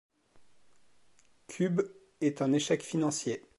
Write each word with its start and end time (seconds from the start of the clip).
Qube 1.47 1.83
est 2.21 2.41
un 2.41 2.53
échec 2.53 2.81
financier. 2.81 3.45